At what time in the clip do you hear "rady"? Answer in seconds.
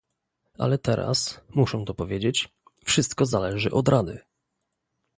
3.87-4.19